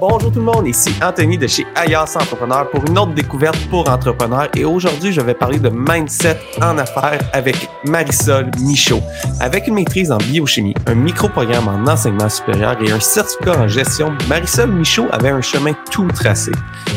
[0.00, 3.86] Bonjour tout le monde, ici Anthony de chez Alias Entrepreneur pour une autre découverte pour
[3.86, 9.02] entrepreneurs et aujourd'hui je vais parler de mindset en affaires avec Marisol Michaud.
[9.40, 14.14] Avec une maîtrise en biochimie, un micro-programme en enseignement supérieur et un certificat en gestion,
[14.26, 16.52] Marisol Michaud avait un chemin tout tracé.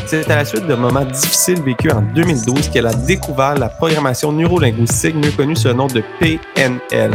[0.05, 4.31] C'est à la suite de moments difficiles vécus en 2012 qu'elle a découvert la programmation
[4.31, 7.11] neurolinguistique, mieux connue sous le nom de PNL.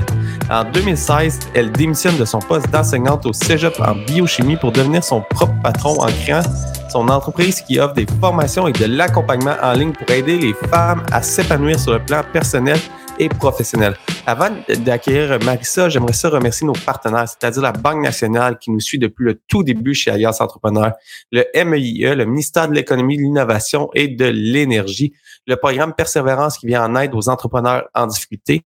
[0.50, 5.22] En 2016, elle démissionne de son poste d'enseignante au Cégep en biochimie pour devenir son
[5.22, 6.42] propre patron en créant
[6.90, 11.02] son entreprise qui offre des formations et de l'accompagnement en ligne pour aider les femmes
[11.12, 12.78] à s'épanouir sur le plan personnel
[13.18, 13.94] et professionnel.
[14.26, 14.48] Avant
[14.84, 19.24] d'accueillir Marissa, j'aimerais ça remercier nos partenaires, c'est-à-dire la Banque nationale qui nous suit depuis
[19.24, 20.92] le tout début chez Alliance Entrepreneur,
[21.32, 25.12] le MEIE, le ministère de l'Économie, de l'Innovation et de l'Énergie,
[25.46, 28.62] le programme Persévérance qui vient en aide aux entrepreneurs en difficulté,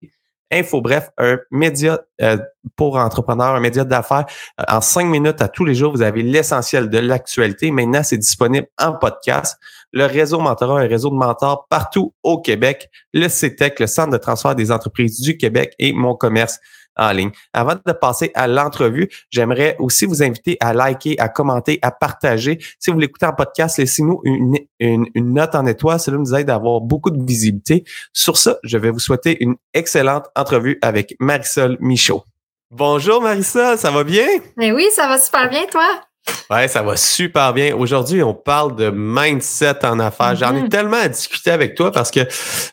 [0.51, 2.39] Info Bref, un média euh,
[2.77, 4.27] pour entrepreneurs, un média d'affaires.
[4.61, 7.71] Euh, en cinq minutes à tous les jours, vous avez l'essentiel de l'actualité.
[7.71, 9.59] Maintenant, c'est disponible en podcast.
[9.93, 12.91] Le réseau Mentorat, un réseau de mentors partout au Québec.
[13.13, 16.59] Le CETEC, le Centre de transfert des entreprises du Québec et Mon Commerce
[16.99, 17.31] en ligne.
[17.53, 22.59] Avant de passer à l'entrevue, j'aimerais aussi vous inviter à liker, à commenter, à partager.
[22.79, 26.01] Si vous l'écoutez en podcast, laissez-nous une, une, note en étoile.
[26.01, 27.85] Cela nous aide à avoir beaucoup de visibilité.
[28.13, 32.25] Sur ça, je vais vous souhaiter une excellente entrevue avec Marisol Michaud.
[32.71, 34.27] Bonjour Marisol, ça va bien?
[34.57, 36.08] Mais oui, ça va super bien, toi?
[36.51, 37.75] Ouais, ça va super bien.
[37.77, 40.35] Aujourd'hui, on parle de mindset en affaires.
[40.35, 40.69] J'en ai mm-hmm.
[40.69, 42.21] tellement à discuter avec toi parce que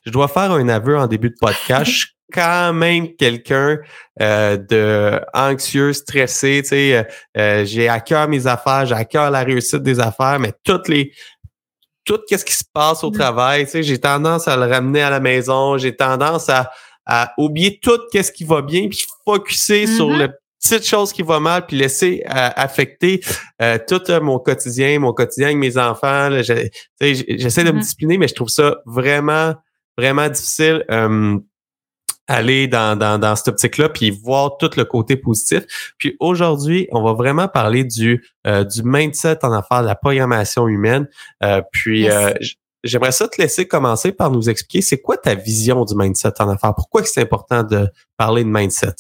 [0.06, 1.92] je dois faire un aveu en début de podcast.
[1.92, 3.78] Je suis quand même quelqu'un
[4.22, 6.62] euh, de anxieux, stressé.
[6.64, 7.04] Tu sais, euh,
[7.38, 10.88] euh, j'ai à cœur mes affaires, j'ai à cœur la réussite des affaires, mais toutes
[10.88, 11.12] les
[12.06, 13.18] tout ce qui se passe au mm-hmm.
[13.18, 16.72] travail, tu sais, j'ai tendance à le ramener à la maison, j'ai tendance à,
[17.06, 20.18] à oublier tout ce qui va bien, puis focuser sur mm-hmm.
[20.20, 20.30] le
[20.62, 23.22] petite chose qui va mal, puis laisser affecter
[23.88, 26.30] tout mon quotidien, mon quotidien avec mes enfants.
[26.42, 27.80] J'essaie de me mm-hmm.
[27.80, 29.54] discipliner, mais je trouve ça vraiment,
[29.98, 30.84] vraiment difficile
[32.28, 35.94] aller dans, dans, dans cette optique-là, puis voir tout le côté positif.
[35.98, 40.68] Puis aujourd'hui, on va vraiment parler du, euh, du mindset en affaires, de la programmation
[40.68, 41.08] humaine.
[41.44, 42.34] Euh, puis euh,
[42.84, 46.50] j'aimerais ça te laisser commencer par nous expliquer c'est quoi ta vision du mindset en
[46.50, 46.74] affaires?
[46.76, 47.88] Pourquoi c'est important de
[48.18, 48.96] parler de mindset?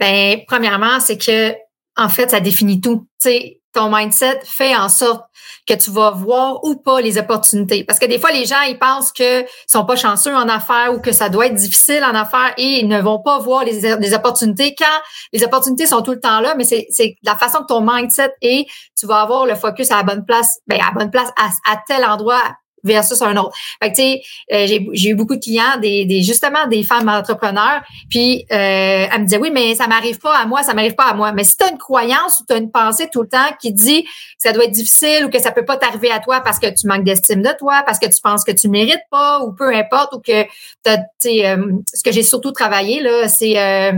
[0.00, 1.54] Ben, premièrement, c'est que
[1.96, 3.06] en fait, ça définit tout.
[3.20, 5.24] Tu sais, ton mindset fait en sorte
[5.68, 7.84] que tu vas voir ou pas les opportunités.
[7.84, 11.00] Parce que des fois, les gens, ils pensent qu'ils sont pas chanceux en affaires ou
[11.00, 14.14] que ça doit être difficile en affaires et ils ne vont pas voir les, les
[14.14, 14.86] opportunités quand
[15.32, 16.88] les opportunités sont tout le temps là, mais c'est,
[17.22, 18.66] la façon que ton mindset est,
[18.98, 21.76] tu vas avoir le focus à la bonne place, ben, à la bonne place à
[21.86, 22.42] tel endroit
[22.84, 23.52] versus un autre.
[23.82, 27.08] Fait que, tu sais, euh, j'ai, eu beaucoup de clients, des, des, justement des femmes
[27.08, 30.94] entrepreneurs, puis euh, elles me disaient, oui, mais ça m'arrive pas à moi, ça m'arrive
[30.94, 31.32] pas à moi.
[31.32, 33.72] Mais si tu as une croyance ou tu as une pensée tout le temps qui
[33.72, 36.58] dit que ça doit être difficile ou que ça peut pas t'arriver à toi parce
[36.58, 39.52] que tu manques d'estime de toi, parce que tu penses que tu mérites pas ou
[39.52, 43.92] peu importe, ou que tu sais, euh, ce que j'ai surtout travaillé, là, c'est euh,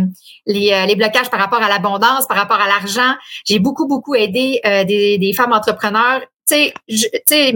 [0.46, 3.14] les, les blocages par rapport à l'abondance, par rapport à l'argent.
[3.44, 6.72] J'ai beaucoup, beaucoup aidé des, des femmes entrepreneurs tu
[7.26, 7.54] sais,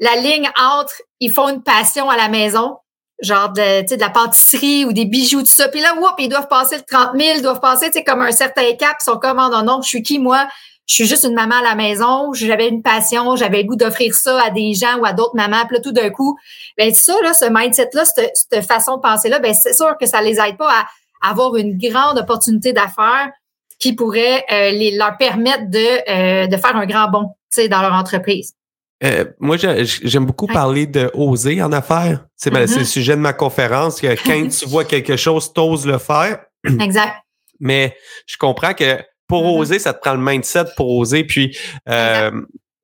[0.00, 2.78] la ligne entre ils font une passion à la maison,
[3.22, 5.68] genre de, de la pâtisserie ou des bijoux, tout ça.
[5.68, 8.74] Puis là, whoop, ils doivent passer le 30 000, ils doivent passer comme un certain
[8.78, 8.96] cap.
[9.00, 10.48] Ils sont comme, oh non, non, je suis qui, moi?
[10.86, 12.32] Je suis juste une maman à la maison.
[12.32, 13.36] J'avais une passion.
[13.36, 15.64] J'avais le goût d'offrir ça à des gens ou à d'autres mamans.
[15.66, 16.36] Puis là, tout d'un coup,
[16.76, 20.20] ben ça, là, ce mindset-là, cette, cette, façon de penser-là, ben c'est sûr que ça
[20.20, 23.30] les aide pas à avoir une grande opportunité d'affaires
[23.78, 27.34] qui pourrait euh, les, leur permettre de, euh, de faire un grand bond
[27.68, 28.54] dans leur entreprise.
[29.02, 32.26] Euh, moi, j'aime beaucoup parler de oser en affaires.
[32.36, 32.84] C'est le mm-hmm.
[32.84, 34.00] sujet de ma conférence.
[34.00, 36.44] Que quand tu vois quelque chose, t'oses le faire.
[36.80, 37.14] Exact.
[37.60, 37.96] Mais
[38.26, 39.58] je comprends que pour mm-hmm.
[39.58, 41.24] oser, ça te prend le mindset pour oser.
[41.24, 41.56] Puis
[41.88, 42.30] euh,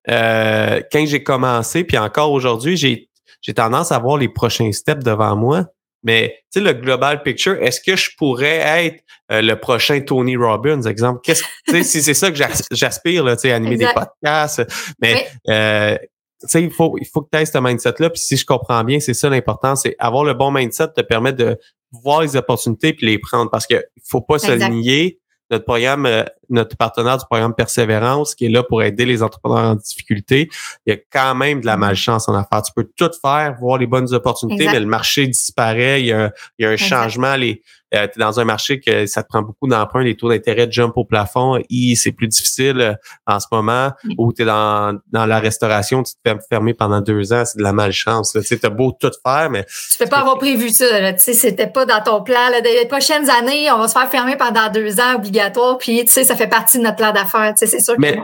[0.09, 3.11] euh, quand j'ai commencé, puis encore aujourd'hui, j'ai
[3.43, 5.67] j'ai tendance à voir les prochains steps devant moi.
[6.07, 10.83] Mais tu sais, le global picture, est-ce que je pourrais être le prochain Tony Robbins,
[10.83, 11.21] exemple?
[11.25, 11.43] Qu'est-ce
[11.83, 12.39] si c'est ça que
[12.71, 14.63] j'aspire, là, tu sais, animer des podcasts.
[15.03, 15.99] Mais euh,
[16.41, 18.11] tu sais, il faut, il faut que tu aies ce mindset-là.
[18.11, 21.33] Puis si je comprends bien, c'est ça l'important, c'est avoir le bon mindset te permet
[21.33, 21.59] de
[21.91, 23.51] voir les opportunités puis les prendre.
[23.51, 25.19] Parce que faut pas se nier.
[25.51, 29.71] Notre programme, euh, notre partenaire du programme Persévérance, qui est là pour aider les entrepreneurs
[29.71, 30.49] en difficulté,
[30.87, 32.63] il y a quand même de la malchance en affaires.
[32.63, 36.33] Tu peux tout faire, voir les bonnes opportunités, mais le marché disparaît, il y a,
[36.59, 37.37] il y a un changement.
[37.37, 37.63] Les,
[37.97, 40.69] euh, tu es dans un marché que ça te prend beaucoup d'emprunts, les taux d'intérêt
[40.71, 42.95] jump au plafond, I, c'est plus difficile euh,
[43.27, 47.01] en ce moment, ou tu es dans, dans la restauration, tu te fais fermer pendant
[47.01, 48.33] deux ans, c'est de la malchance.
[48.33, 49.65] Tu sais, beau tout faire, mais...
[49.65, 52.49] Tu peux pas avoir prévu ça, tu sais, c'était pas dans ton plan.
[52.51, 52.61] Là.
[52.61, 56.25] Les prochaines années, on va se faire fermer pendant deux ans obligatoire, puis tu sais,
[56.25, 58.19] ça fait partie de notre plan d'affaires, tu sais, c'est sûr mais,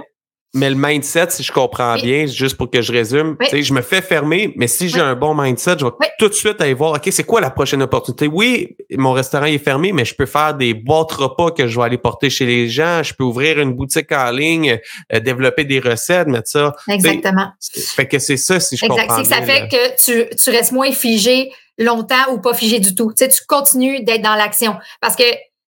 [0.54, 3.80] mais le mindset, si je comprends bien, juste pour que je résume, sais, je me
[3.80, 6.92] fais fermer, mais si j'ai un bon mindset, je vais tout de suite aller voir,
[6.92, 8.26] OK, c'est quoi la prochaine opportunité?
[8.26, 11.84] Oui, mon restaurant est fermé, mais je peux faire des boîtes repas que je vais
[11.86, 13.02] aller porter chez les gens.
[13.02, 14.78] Je peux ouvrir une boutique en ligne,
[15.12, 16.74] euh, développer des recettes, mettre ça.
[16.86, 17.48] Exactement.
[17.96, 19.00] Fait que c'est ça, si je exact.
[19.00, 19.24] comprends bien.
[19.24, 23.12] Ça fait que tu, tu restes moins figé longtemps ou pas figé du tout.
[23.16, 24.76] Tu sais, tu continues d'être dans l'action.
[25.00, 25.24] Parce que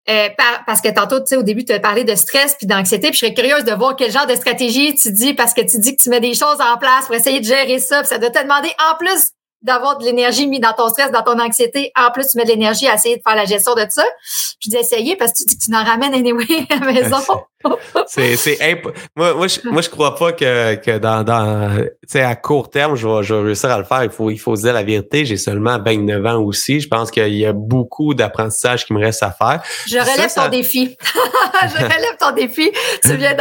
[0.09, 0.29] euh,
[0.65, 3.13] parce que tantôt, tu sais, au début, tu as parlé de stress puis d'anxiété, puis
[3.13, 5.95] je serais curieuse de voir quel genre de stratégie tu dis parce que tu dis
[5.95, 8.29] que tu mets des choses en place pour essayer de gérer ça, puis ça doit
[8.29, 9.31] te demander en plus
[9.63, 11.91] d'avoir de l'énergie mis dans ton stress, dans ton anxiété.
[11.97, 14.03] En plus, tu mets de l'énergie à essayer de faire la gestion de ça.
[14.59, 17.17] Je dis essayer parce que tu dis que tu n'en ramènes anyway à la maison.
[18.07, 18.81] c'est c'est
[19.15, 22.69] moi moi je moi je crois pas que que dans dans tu sais à court
[22.69, 24.73] terme je vais je vais réussir à le faire il faut il faut se dire
[24.73, 28.93] la vérité j'ai seulement 29 ans aussi je pense qu'il y a beaucoup d'apprentissage qui
[28.93, 30.97] me reste à faire je relève ton défi
[31.63, 32.71] je relève ton défi
[33.03, 33.35] tu viens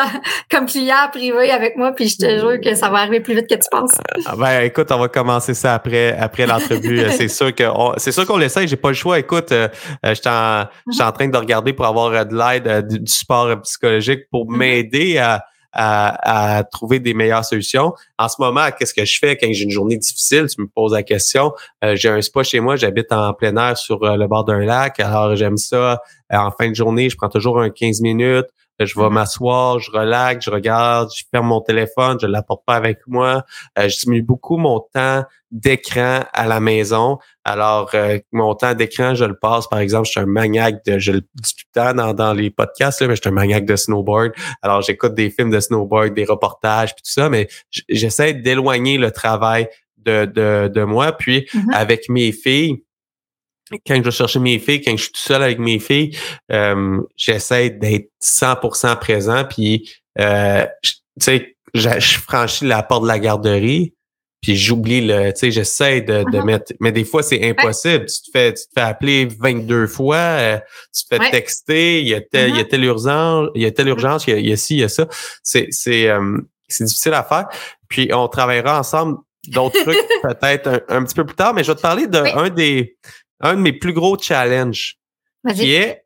[0.50, 3.48] comme client privé avec moi puis je te jure que ça va arriver plus vite
[3.48, 3.92] que tu penses
[4.26, 7.64] ah, ben écoute on va commencer ça après après l'entrevue c'est sûr que
[7.96, 9.68] c'est sûr qu'on l'essaye j'ai pas le choix écoute euh,
[10.04, 10.66] je suis en,
[11.06, 14.56] en train de regarder pour avoir de l'aide euh, du support psychologique pour mm-hmm.
[14.56, 17.94] m'aider à, à, trouver des meilleures solutions.
[18.18, 20.46] En ce moment, qu'est-ce que je fais quand j'ai une journée difficile?
[20.46, 21.52] Tu me poses la question.
[21.84, 24.60] Euh, j'ai un spa chez moi, j'habite en plein air sur euh, le bord d'un
[24.60, 25.00] lac.
[25.00, 26.02] Alors, j'aime ça.
[26.32, 28.46] Euh, en fin de journée, je prends toujours un 15 minutes.
[28.78, 29.12] Je vais mm-hmm.
[29.12, 33.44] m'asseoir, je relaxe, je regarde, je ferme mon téléphone, je l'apporte pas avec moi.
[33.76, 37.18] je diminue beaucoup mon temps d'écran à la maison.
[37.44, 40.98] Alors, euh, mon temps d'écran, je le passe, par exemple, je suis un maniaque de,
[40.98, 43.34] je le dis tout le temps dans, dans les podcasts, là, mais je suis un
[43.34, 44.32] maniaque de snowboard.
[44.62, 47.48] Alors, j'écoute des films de snowboard, des reportages, puis tout ça, mais
[47.88, 49.68] j'essaie d'éloigner le travail
[49.98, 51.12] de, de, de moi.
[51.12, 51.74] Puis, mm-hmm.
[51.74, 52.82] avec mes filles,
[53.86, 56.16] quand je vais chercher mes filles, quand je suis tout seul avec mes filles,
[56.50, 59.44] euh, j'essaie d'être 100% présent.
[59.44, 63.94] Puis, euh, tu sais, je franchis la porte de la garderie,
[64.42, 66.44] puis j'oublie le, tu sais, j'essaie de, de uh-huh.
[66.44, 68.06] mettre, mais des fois c'est impossible.
[68.06, 70.58] Tu te fais, tu te fais appeler 22 fois, euh,
[70.92, 72.68] tu te fais texter, il y a tel, il y a uh-huh.
[72.68, 74.80] telle urgence, il y a telle urgence, il y a, il y a ci, il
[74.80, 75.06] y a ça.
[75.44, 77.46] C'est, c'est, euh, c'est difficile à faire.
[77.88, 81.76] Puis on travaillera ensemble d'autres trucs peut-être un, petit peu plus tard, mais je vais
[81.76, 82.96] te parler d'un des,
[83.42, 84.98] un de mes plus gros challenges,
[85.54, 86.02] qui est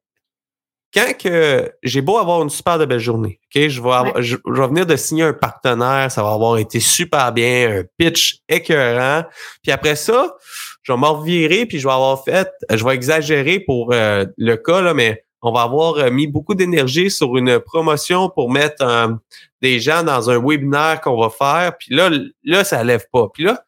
[0.94, 4.66] quand que j'ai beau avoir une super de belle journée, ok, je vais, je, vais
[4.66, 9.24] venir de signer un partenaire, ça va avoir été super bien, un pitch écœurant,
[9.62, 10.36] puis après ça,
[10.82, 14.56] je vais m'en revirer, puis je vais avoir fait, je vais exagérer pour euh, le
[14.56, 18.82] cas là, mais on va avoir euh, mis beaucoup d'énergie sur une promotion pour mettre
[18.82, 19.08] euh,
[19.60, 22.10] des gens dans un webinaire qu'on va faire, puis là,
[22.42, 23.62] là, ça lève pas, puis là,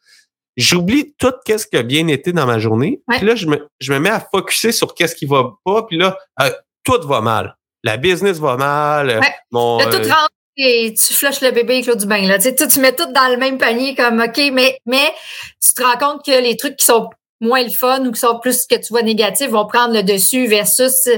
[0.59, 3.01] j'oublie tout qu'est-ce qui a bien été dans ma journée.
[3.09, 5.85] Puis là, je me, je me mets à focuser sur qu'est-ce qui va pas.
[5.85, 6.19] Puis là,
[6.85, 7.57] tout va mal.
[7.85, 9.07] La business va mal.
[9.07, 9.35] Ouais.
[9.53, 10.13] Mon, tout euh,
[10.57, 12.27] et tu flushes le bébé avec l'eau du bain.
[12.27, 12.39] Là.
[12.39, 15.13] Tu, sais, tu mets tout dans le même panier comme OK, mais, mais
[15.65, 17.09] tu te rends compte que les trucs qui sont
[17.41, 20.49] moins le fun ou qui sont plus que tu vois négatifs vont prendre le dessus
[20.49, 21.09] versus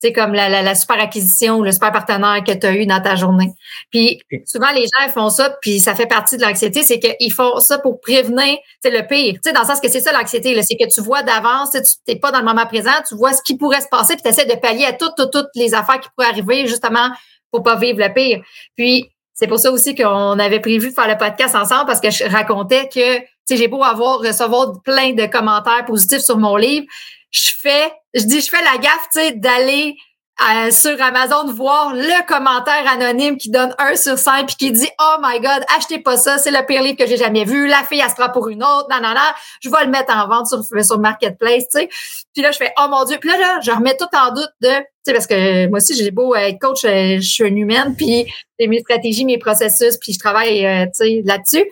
[0.00, 2.86] c'est comme la, la, la, super acquisition ou le super partenaire que tu as eu
[2.86, 3.52] dans ta journée.
[3.90, 7.58] Puis souvent, les gens font ça, puis ça fait partie de l'anxiété, c'est qu'ils font
[7.60, 9.34] ça pour prévenir c'est le pire.
[9.34, 11.80] Tu sais, dans le sens que c'est ça l'anxiété, c'est que tu vois d'avance, tu
[12.06, 14.28] n'es pas dans le moment présent, tu vois ce qui pourrait se passer, puis tu
[14.28, 17.10] essaies de pallier à toutes, toutes, toutes les affaires qui pourraient arriver justement
[17.50, 18.42] pour pas vivre le pire.
[18.76, 22.10] Puis c'est pour ça aussi qu'on avait prévu de faire le podcast ensemble parce que
[22.10, 26.86] je racontais que, j'ai beau avoir, recevoir plein de commentaires positifs sur mon livre,
[27.30, 29.96] je fais, je dis, je fais la gaffe, tu sais, d'aller
[30.40, 34.88] euh, sur Amazon voir le commentaire anonyme qui donne un sur cinq puis qui dit
[35.00, 37.82] oh my god achetez pas ça c'est le pire livre que j'ai jamais vu la
[37.82, 40.28] fille elle se prend pour une autre non non non je vais le mettre en
[40.28, 41.88] vente sur sur marketplace tu sais.
[42.32, 44.52] Puis là je fais oh mon dieu puis là, là je remets tout en doute
[44.60, 47.58] de tu sais parce que moi aussi j'ai beau être coach euh, je suis une
[47.58, 51.68] humaine puis j'ai mes stratégies mes processus puis je travaille euh, tu sais là-dessus.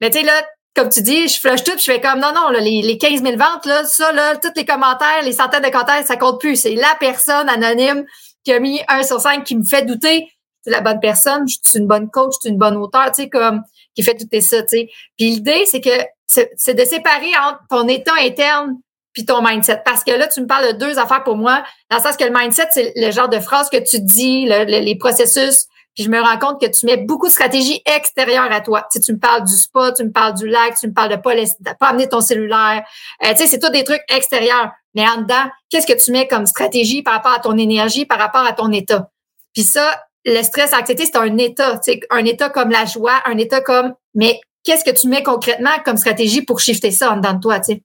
[0.00, 0.44] Mais tu sais là
[0.76, 3.36] comme tu dis, je flush tout, je fais comme non, non, les, les 15 000
[3.36, 6.56] ventes, là, ça, là, tous les commentaires, les centaines de commentaires, ça compte plus.
[6.56, 8.04] C'est la personne anonyme
[8.44, 10.28] qui a mis un sur cinq qui me fait douter.
[10.62, 13.22] C'est la bonne personne, je suis une bonne coach, je suis une bonne auteur, tu
[13.22, 13.62] sais, comme
[13.94, 14.88] qui fait douter ça, tu sais.
[15.16, 15.90] Puis l'idée, c'est que
[16.26, 18.74] c'est de séparer entre ton état interne
[19.12, 19.80] puis ton mindset.
[19.84, 22.24] Parce que là, tu me parles de deux affaires pour moi, dans le sens que
[22.24, 26.20] le mindset, c'est le genre de phrase que tu dis, les processus puis je me
[26.20, 28.86] rends compte que tu mets beaucoup de stratégies extérieures à toi.
[28.92, 31.16] Tu, tu me parles du spa, tu me parles du lac, tu me parles de
[31.16, 31.32] pas,
[31.80, 32.84] pas amener ton cellulaire.
[33.24, 34.70] Euh, tu sais, c'est tout des trucs extérieurs.
[34.94, 38.18] Mais en dedans, qu'est-ce que tu mets comme stratégie par rapport à ton énergie, par
[38.18, 39.10] rapport à ton état?
[39.54, 41.80] Puis ça, le stress, l'anxiété, c'est un état.
[41.82, 45.78] C'est un état comme la joie, un état comme, mais qu'est-ce que tu mets concrètement
[45.84, 47.82] comme stratégie pour shifter ça en dedans de toi, tu sais?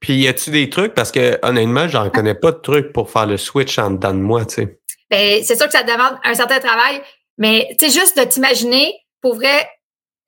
[0.00, 0.94] Puis y a-tu des trucs?
[0.94, 4.20] Parce que honnêtement, j'en connais pas de trucs pour faire le switch en dedans de
[4.20, 4.78] moi, tu sais.
[5.10, 7.02] Ben, c'est sûr que ça demande un certain travail,
[7.40, 9.68] mais tu sais, juste de t'imaginer, pour vrai,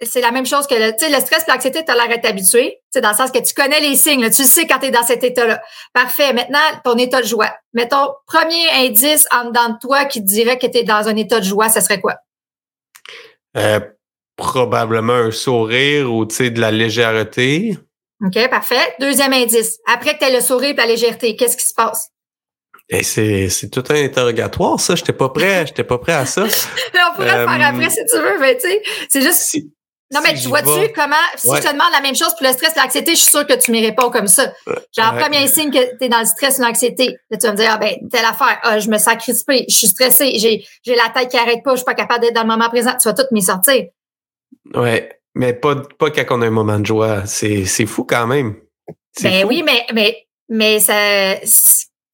[0.00, 2.80] c'est la même chose que le, le stress et l'anxiété, tu as l'air d'être habitué,
[2.96, 5.22] dans le sens que tu connais les signes, tu sais quand tu es dans cet
[5.22, 5.62] état-là.
[5.92, 6.32] Parfait.
[6.32, 7.54] Maintenant, ton état de joie.
[7.74, 11.16] Mettons, premier indice en dedans de toi qui te dirait que tu es dans un
[11.16, 12.16] état de joie, ça serait quoi?
[13.58, 13.80] Euh,
[14.36, 17.76] probablement un sourire ou de la légèreté.
[18.24, 18.94] OK, parfait.
[19.00, 19.78] Deuxième indice.
[19.86, 22.11] Après que tu aies le sourire et la légèreté, qu'est-ce qui se passe?
[22.94, 24.94] Eh, c'est, c'est tout un interrogatoire, ça.
[24.94, 25.66] J'étais pas prêt.
[25.66, 26.44] J'étais pas prêt à ça.
[26.44, 29.56] on pourrait le faire euh, après si tu veux, mais tu sais, c'est juste.
[30.12, 32.76] non, mais tu vois-tu comment, si je te demande la même chose pour le stress
[32.76, 34.52] et l'anxiété, je suis sûre que tu m'y réponds comme ça.
[34.94, 37.56] Genre, premier signe que tu es dans le stress ou l'anxiété, là, tu vas me
[37.56, 40.94] dire, ah, ben, telle affaire, ah, je me sens crispée, je suis stressée, j'ai, j'ai
[40.94, 42.92] la tête qui arrête pas, je suis pas capable d'être dans le moment présent.
[43.00, 43.86] Tu vas tout m'y sortir.
[44.74, 45.18] Ouais.
[45.34, 47.24] Mais pas, pas quand on a un moment de joie.
[47.24, 48.56] C'est, c'est fou quand même.
[49.22, 51.36] Ben oui, mais, mais, mais ça,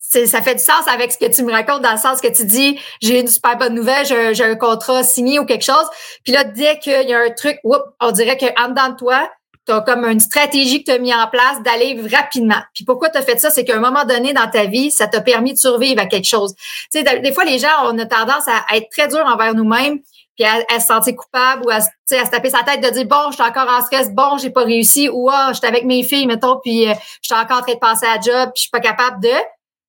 [0.09, 2.45] ça fait du sens avec ce que tu me racontes dans le sens que tu
[2.45, 5.87] dis j'ai une super bonne nouvelle, j'ai, un contrat signé ou quelque chose.
[6.25, 9.31] Puis là, dès qu'il y a un truc, on dirait qu'en dedans de toi,
[9.67, 12.61] tu as comme une stratégie que tu as mis en place d'aller rapidement.
[12.75, 13.51] Puis pourquoi tu as fait ça?
[13.51, 16.27] C'est qu'à un moment donné dans ta vie, ça t'a permis de survivre à quelque
[16.27, 16.55] chose.
[16.91, 20.01] Tu sais, des fois, les gens, on a tendance à être très durs envers nous-mêmes
[20.39, 23.31] puis à, se sentir coupable ou à, à se taper sa tête de dire bon,
[23.31, 26.27] je suis encore en stress, bon, j'ai pas réussi ou ah, j'étais avec mes filles,
[26.27, 28.71] mettons, puis euh, je suis encore en train de passer à job, puis je suis
[28.71, 29.35] pas capable de.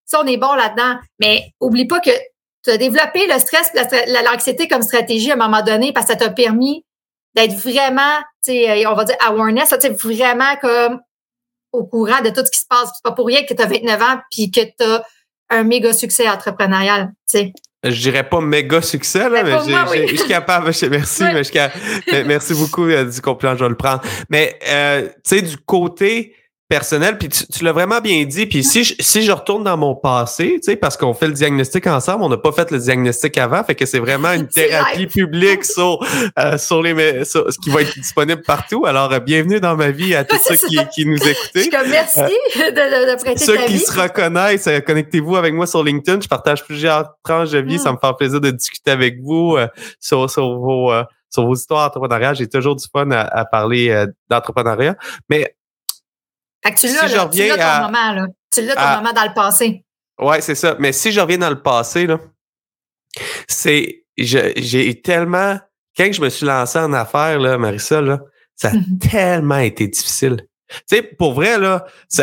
[0.09, 0.99] Ça, on est bon là-dedans.
[1.19, 2.11] Mais oublie pas que
[2.63, 3.71] tu as développé le stress,
[4.25, 6.85] l'anxiété comme stratégie à un moment donné parce que ça t'a permis
[7.35, 10.99] d'être vraiment, tu sais, on va dire awareness, tu vraiment comme
[11.71, 12.89] au courant de tout ce qui se passe.
[12.95, 15.03] C'est pas pour rien que tu as 29 ans puis que tu as
[15.51, 20.27] un méga succès entrepreneurial, tu sais je dirais pas méga succès, là, mais, je suis
[20.27, 20.65] capable.
[20.65, 20.89] Merci,
[21.23, 24.01] mais je, merci beaucoup euh, du compliment, je vais le prendre.
[24.29, 26.35] Mais euh, tu sais, du côté
[26.69, 28.45] personnel, puis tu, l'as vraiment bien dit.
[28.45, 31.33] Puis si je, si je retourne dans mon passé, tu sais, parce qu'on fait le
[31.33, 35.07] diagnostic ensemble, on n'a pas fait le diagnostic avant, fait que c'est vraiment une thérapie
[35.07, 35.99] publique sur
[36.37, 38.85] euh, sur les sur, ce qui va être disponible partout.
[38.85, 41.69] Alors euh, bienvenue dans ma vie à tous ceux qui, qui nous écoutez.
[41.89, 42.29] merci euh,
[42.71, 46.21] de, de, prêter Ceux qui se reconnaissent, connectez-vous avec moi sur LinkedIn.
[46.21, 47.79] Je partage plusieurs tranches de vie.
[47.79, 49.57] Ça me fait plaisir de discuter avec vous
[49.99, 50.91] sur sur vos
[51.31, 52.35] sur vos histoires d'entrepreneuriat.
[52.35, 54.95] J'ai toujours du fun à, à parler d'entrepreneuriat.
[55.29, 55.55] Mais
[56.63, 58.27] fait que tu l'as, là, tu l'as ton moment, là.
[58.53, 59.85] Tu l'as ton moment dans le passé.
[60.19, 60.75] Ouais, c'est ça.
[60.79, 62.19] Mais si je reviens dans le passé, là,
[63.47, 64.03] c'est.
[64.17, 65.57] J'ai tellement.
[65.97, 68.19] Quand je me suis lancé en affaires, là, Marissa, là,
[68.55, 68.71] ça a
[69.09, 70.45] tellement été difficile.
[70.69, 72.21] Tu sais, pour vrai, là, tu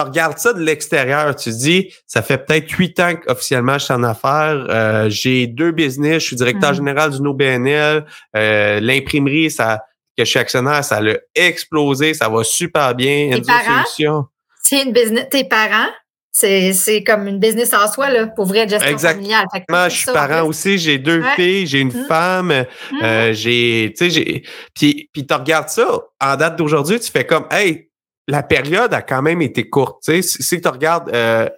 [0.00, 4.02] regardes ça de l'extérieur, tu dis, ça fait peut-être huit ans qu'officiellement je suis en
[4.02, 4.66] affaires.
[4.68, 6.76] Euh, j'ai deux business, je suis directeur mhm.
[6.76, 8.04] général du NoBNL.
[8.36, 9.84] Euh, L'imprimerie, ça,
[10.18, 13.30] que je suis actionnaire, ça a explosé, ça va super bien.
[13.32, 14.26] Tes parents,
[14.62, 15.26] c'est une business.
[15.30, 15.88] Tes parents,
[16.32, 19.22] c'est comme une business en soi, là, pour vrai, gestion Exactement.
[19.22, 19.46] familiale.
[19.68, 22.06] Moi, je suis parent aussi, j'ai deux filles, j'ai une mmh.
[22.06, 22.48] femme,
[22.92, 23.02] mmh.
[23.02, 24.42] euh, j'ai, tu sais, j'ai,
[24.74, 27.90] puis, puis tu regardes ça, en date d'aujourd'hui, tu fais comme, hey,
[28.26, 31.48] la période a quand même été courte, tu sais, si tu regardes euh,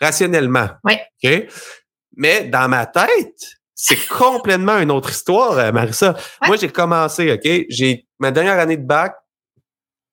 [0.00, 0.68] rationnellement.
[0.82, 0.94] Oui.
[1.22, 1.46] OK?
[2.16, 6.16] Mais dans ma tête, c'est complètement une autre histoire, euh, Marissa.
[6.46, 7.66] Moi, j'ai commencé, OK?
[7.68, 9.14] J'ai ma dernière année de bac,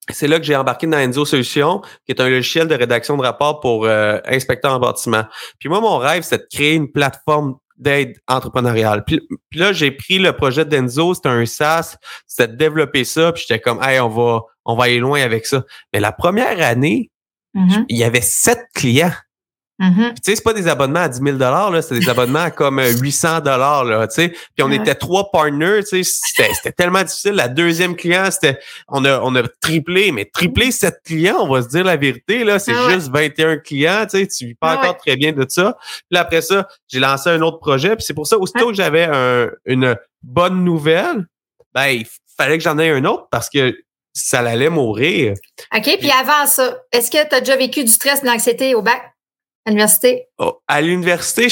[0.10, 3.22] c'est là que j'ai embarqué dans Enzo Solutions, qui est un logiciel de rédaction de
[3.22, 5.24] rapport pour euh, inspecteurs en bâtiment.
[5.60, 9.04] Puis moi, mon rêve, c'est de créer une plateforme d'aide entrepreneuriale.
[9.06, 9.20] Puis,
[9.54, 13.60] là, j'ai pris le projet d'Enzo, c'était un SaaS, c'était de développer ça, puis j'étais
[13.60, 15.64] comme, hey, on va, on va aller loin avec ça.
[15.94, 17.10] Mais la première année,
[17.56, 17.86] mm-hmm.
[17.90, 19.14] il y avait sept clients.
[19.82, 20.10] Mm-hmm.
[20.10, 22.80] Tu sais, c'est pas des abonnements à 10 000 là, c'est des abonnements à comme
[22.80, 24.30] 800 euh, là, tu sais.
[24.30, 26.22] Puis on était trois partners, tu sais,
[26.54, 27.32] c'était tellement difficile.
[27.32, 31.64] La deuxième client, c'était, on a, on a triplé, mais triplé sept clients, on va
[31.64, 34.74] se dire la vérité, là, c'est ah juste 21 clients, tu sais, tu vis pas
[34.74, 35.76] ah encore très bien de ça.
[36.12, 39.10] Puis après ça, j'ai lancé un autre projet, puis c'est pour ça, aussitôt que j'avais
[39.12, 41.26] un, une bonne nouvelle,
[41.74, 42.06] ben, il
[42.38, 43.76] fallait que j'en aie un autre parce que
[44.14, 45.34] ça allait mourir.
[45.76, 48.82] OK, puis avant ça, est-ce que tu as déjà vécu du stress, de l'anxiété au
[48.82, 49.11] bac?
[49.66, 50.28] À l'université?
[50.40, 51.48] Oh, à l'université,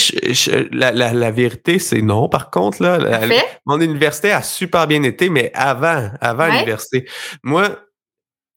[0.72, 2.28] la, vérité, c'est non.
[2.28, 3.22] Par contre, là,
[3.66, 7.08] mon université a super bien été, mais avant, avant l'université.
[7.44, 7.70] Moi,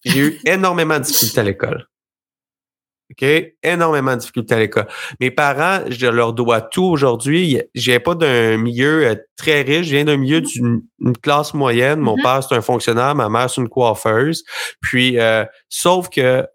[0.04, 1.86] j'ai eu énormément de difficultés à l'école.
[3.10, 3.28] OK?
[3.62, 4.86] Énormément de difficultés à l'école.
[5.20, 7.60] Mes parents, je leur dois tout aujourd'hui.
[7.74, 9.86] Je viens pas d'un milieu euh, très riche.
[9.88, 10.80] Je viens d'un milieu d'une
[11.22, 12.00] classe moyenne.
[12.00, 12.22] Mon Mhm.
[12.22, 13.14] père, c'est un fonctionnaire.
[13.14, 14.44] Ma mère, c'est une coiffeuse.
[14.80, 16.46] Puis, euh, sauf que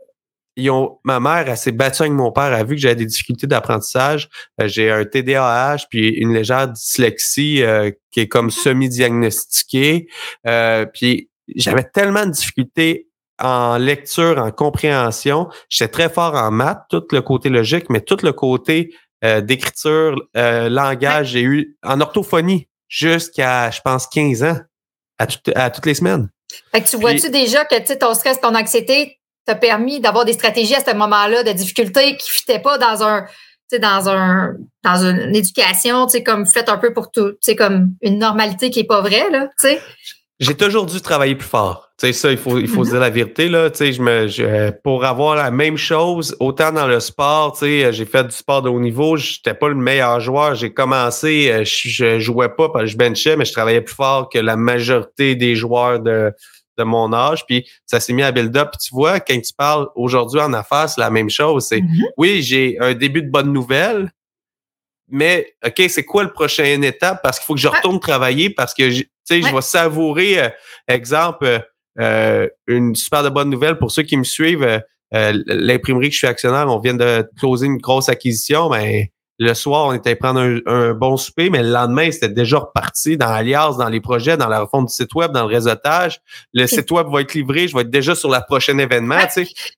[0.58, 2.46] ils ont, ma mère, elle s'est battue avec mon père.
[2.46, 4.28] Elle a vu que j'avais des difficultés d'apprentissage.
[4.60, 10.08] Euh, j'ai un TDAH puis une légère dyslexie euh, qui est comme semi-diagnostiquée.
[10.48, 13.08] Euh, puis, j'avais tellement de difficultés
[13.40, 15.48] en lecture, en compréhension.
[15.70, 20.22] J'étais très fort en maths, tout le côté logique, mais tout le côté euh, d'écriture,
[20.36, 24.58] euh, langage, j'ai eu en orthophonie jusqu'à, je pense, 15 ans,
[25.20, 26.30] à, tout- à toutes les semaines.
[26.72, 29.17] Fait que tu vois-tu déjà que tu sais, ton stress, ton anxiété
[29.48, 33.02] t'a permis d'avoir des stratégies à ce moment-là de difficultés qui ne fitaient pas dans
[33.04, 33.26] un
[33.82, 38.80] dans un dans une éducation, comme faite un peu pour tout, comme une normalité qui
[38.82, 39.68] est pas vraie, là, tu.
[40.40, 41.90] J'ai toujours dû travailler plus fort.
[42.00, 43.72] Tu sais, ça, il faut, il faut se dire la vérité, là.
[43.72, 47.66] Tu sais, je me, je- pour avoir la même chose, autant dans le sport, tu
[47.66, 50.54] sais, j'ai fait du sport de haut niveau, j'étais pas le meilleur joueur.
[50.54, 53.96] J'ai commencé, euh, je, je jouais pas, parce que je benchais, mais je travaillais plus
[53.96, 56.32] fort que la majorité des joueurs de,
[56.78, 57.46] de mon âge.
[57.46, 58.70] Puis ça s'est mis à build-up.
[58.72, 61.68] Puis tu vois, quand tu parles aujourd'hui en affaires, c'est la même chose.
[61.68, 61.82] C'est,
[62.18, 64.12] oui, j'ai un début de bonne nouvelle,
[65.10, 67.22] mais OK, c'est quoi le prochaine étape?
[67.24, 70.44] Parce qu'il faut que je retourne travailler parce que, je- tu sais, je vais savourer,
[70.44, 70.50] euh,
[70.88, 71.60] exemple, euh,
[72.00, 74.64] euh, une super de bonne nouvelle pour ceux qui me suivent.
[74.64, 74.80] euh,
[75.48, 79.86] L'imprimerie que je suis actionnaire, on vient de closer une grosse acquisition, mais le soir,
[79.86, 83.76] on était prendre un, un bon souper, mais le lendemain, c'était déjà reparti dans Alias,
[83.78, 86.22] dans les projets, dans la refonte du site web, dans le réseautage.
[86.54, 89.20] Le site web va être livré, je vais être déjà sur la prochaine événement.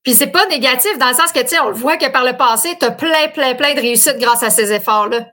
[0.03, 2.23] Puis c'est pas négatif dans le sens que, tu sais, on le voit que par
[2.23, 5.27] le passé, tu as plein, plein, plein de réussites grâce à ces efforts-là.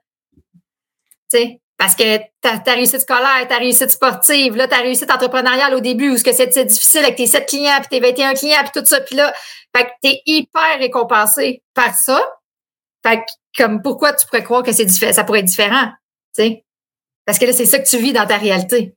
[1.30, 5.75] Tu sais, parce que ta, ta réussite scolaire, ta réussite sportive, là, ta réussite entrepreneuriale
[5.75, 8.62] au début, où ce que c'est difficile avec tes 7 clients, puis tes 21 clients,
[8.62, 9.33] puis tout ça, puis là,
[9.76, 12.21] fait que t'es hyper récompensé par ça.
[13.06, 13.25] Fait que,
[13.57, 15.89] comme, pourquoi tu pourrais croire que c'est ça pourrait être différent,
[16.35, 16.65] tu sais?
[17.25, 18.95] Parce que là, c'est ça que tu vis dans ta réalité.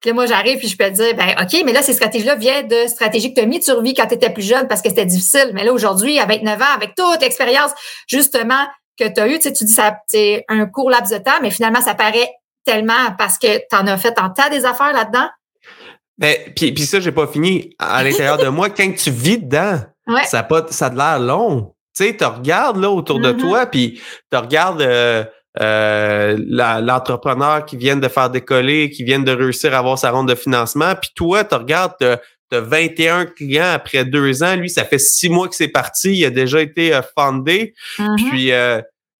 [0.00, 2.36] Puis là, moi, j'arrive puis je peux te dire, ben, OK, mais là, ces stratégies-là
[2.36, 4.82] viennent de stratégies que tu as mis de survie quand tu étais plus jeune parce
[4.82, 5.50] que c'était difficile.
[5.54, 7.72] Mais là, aujourd'hui, à 29 ans, avec toute l'expérience,
[8.06, 8.66] justement,
[8.98, 11.38] que tu as eue, tu sais, tu dis ça, c'est un court laps de temps,
[11.42, 12.30] mais finalement, ça paraît
[12.64, 15.28] tellement parce que tu en as fait en tas des affaires là-dedans.
[16.18, 17.74] Ben, puis, puis ça, j'ai pas fini.
[17.78, 20.24] À l'intérieur de moi, quand tu vis dedans, Ouais.
[20.24, 21.74] ça a, pas, ça a de l'air long.
[21.96, 23.38] Tu sais, tu regardes là autour de Mhm.
[23.38, 24.00] toi, puis
[24.30, 25.24] tu regardes euh,
[25.60, 26.36] euh,
[26.82, 30.34] l'entrepreneur qui vient de faire décoller, qui vient de réussir à avoir sa ronde de
[30.34, 32.06] financement, puis toi, tu regardes, tu
[32.56, 34.54] as 21 clients après deux ans.
[34.56, 36.16] Lui, ça fait six mois que c'est parti.
[36.18, 37.74] Il a déjà été euh, fundé.
[37.98, 38.16] Mhm.
[38.30, 38.52] Puis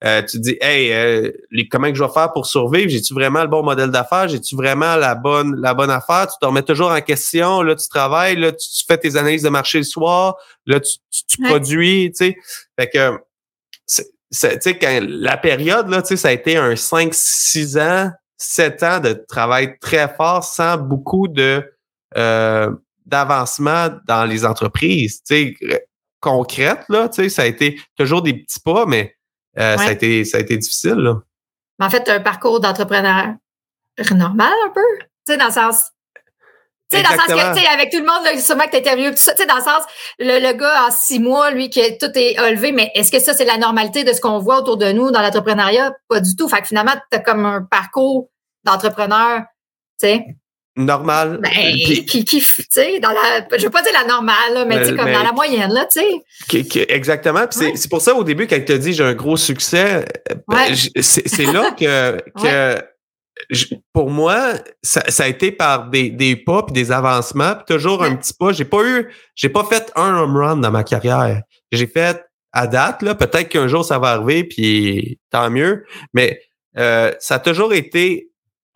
[0.05, 2.89] euh, tu te dis, hey, euh, les- comment que je vais faire pour survivre?
[2.91, 4.29] J'ai-tu vraiment le bon modèle d'affaires?
[4.29, 6.27] J'ai-tu vraiment la bonne, la bonne affaire?
[6.29, 7.63] Tu te remets toujours en question.
[7.63, 10.99] Là, tu travailles, là, tu, tu fais tes analyses de marché le soir, là, tu,
[11.11, 11.49] tu, tu Ouais.
[11.49, 12.37] produis, tu sais.
[12.79, 13.19] Fait que,
[13.87, 17.15] c'est- c'est- tu sais, quand la période, là, tu sais, ça a été un 5,
[17.15, 21.65] 6 ans, 7 ans de travail très fort sans beaucoup de
[22.17, 22.71] euh,
[23.07, 25.81] d'avancement dans les entreprises, tu sais,
[26.21, 29.16] concrètes, là, tu sais, ça a été toujours des petits pas, mais
[29.59, 30.95] euh, ça, a été, ça a été difficile.
[30.95, 31.21] Là.
[31.79, 33.35] Mais en fait, un parcours d'entrepreneur
[34.15, 34.81] normal un peu.
[35.27, 35.91] Tu sais, dans le sens.
[36.89, 38.71] Tu sais, dans le sens que, tu sais, avec tout le monde, là, sûrement que
[38.71, 39.83] tu interviewé, tout ça, tu sais, dans le sens,
[40.21, 43.35] le, le gars en six mois, lui, que tout est élevé, mais est-ce que ça,
[43.35, 45.93] c'est la normalité de ce qu'on voit autour de nous dans l'entrepreneuriat?
[46.09, 46.49] Pas du tout.
[46.49, 48.31] Fait que finalement, tu as comme un parcours
[48.63, 49.41] d'entrepreneur,
[50.01, 50.25] tu sais.
[50.77, 51.39] Normal.
[51.43, 54.65] Ben, Puis- qui, qui, tu sais, dans la, je veux pas dire la normale, là,
[54.67, 56.85] mais tu sais, Mais- comme mais- dans la moyenne, là, tu sais.
[56.91, 57.47] exactement.
[57.47, 57.73] Puis Ouais.
[57.77, 60.57] c'est pour ça, au début, quand tu as dit j'ai un gros succès, euh, ben,
[60.59, 60.75] Ouais.
[61.03, 62.83] c'est là que, que
[63.51, 67.75] je- pour moi, ça, ça a été par des, des pas puis des avancements, puis
[67.77, 68.53] toujours un petit pas.
[68.53, 71.41] J'ai pas eu, j'ai pas fait un home run dans ma carrière.
[71.73, 75.85] J'ai fait à date, là, peut-être qu'un jour ça va arriver, puis tant mieux.
[76.15, 76.41] Mais
[76.79, 78.29] euh, ça a toujours été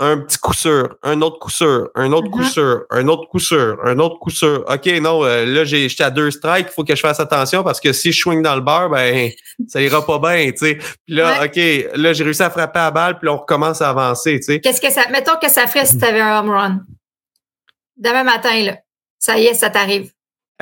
[0.03, 2.45] un petit coup sûr, un autre coup sûr, un autre coup Mhm.
[2.47, 4.65] sûr, un autre coup sûr, un autre coup sûr.
[4.67, 7.63] OK, non, euh, là, j'ai- j'étais à deux strikes, il faut que je fasse attention
[7.63, 9.31] parce que si je swing dans le beurre, ben,
[9.69, 10.75] ça ira pas bien, tu sais.
[11.07, 11.57] Puis là, OK,
[11.97, 14.45] là, j'ai réussi à frapper à la balle, puis là, on recommence à avancer, tu
[14.47, 14.61] sais.
[14.61, 16.81] Qu'est-ce que ça, mettons que ça ferait si tu avais un home run?
[17.97, 18.79] Demain matin, là.
[19.19, 20.11] Ça y est, ça t'arrive.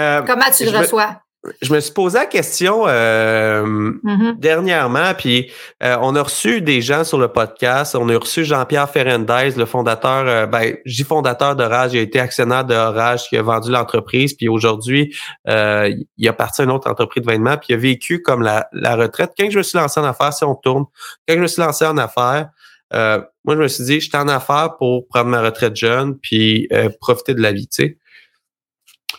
[0.01, 1.20] Euh, Comment tu le reçois?
[1.62, 4.37] Je me suis posé la question euh, Mhm.
[4.38, 5.50] dernièrement, puis
[5.82, 7.94] euh, on a reçu des gens sur le podcast.
[7.94, 12.20] On a reçu Jean-Pierre Ferrandez, le fondateur, euh, ben, dis fondateur d'Orage, il a été
[12.20, 15.14] actionnaire d'Orage, qui a vendu l'entreprise, puis aujourd'hui,
[15.48, 18.42] euh, il a parti à une autre entreprise de vêtements, puis il a vécu comme
[18.42, 19.32] la, la retraite.
[19.38, 20.84] Quand je me suis lancé en affaires, si on tourne,
[21.26, 22.48] quand je me suis lancé en affaires,
[22.94, 26.68] euh, moi, je me suis dit, j'étais en affaires pour prendre ma retraite jeune, puis
[26.72, 27.98] euh, profiter de la vie, tu sais.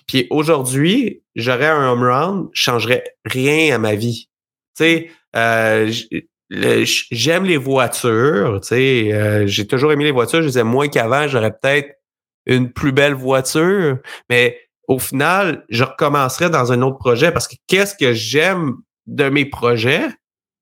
[0.08, 4.30] Puis aujourd'hui, j'aurais un home run, je changerais rien à ma vie.
[4.76, 5.92] Tu euh,
[6.50, 11.28] j'aime les voitures, tu euh, j'ai toujours aimé les voitures, je les aime moins qu'avant,
[11.28, 11.90] j'aurais peut-être
[12.46, 14.00] une plus belle voiture,
[14.30, 19.30] mais au final, je recommencerai dans un autre projet parce que qu'est-ce que j'aime de
[19.30, 20.08] mes projets?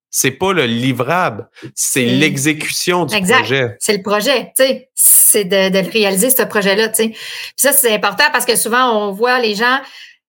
[0.10, 3.40] C'est pas le livrable, c'est l'exécution du exact.
[3.40, 3.76] projet.
[3.80, 4.90] C'est le projet, tu sais.
[4.96, 7.14] C'est de, de réaliser ce projet-là, tu sais.
[7.58, 9.80] ça, c'est important parce que souvent, on voit les gens,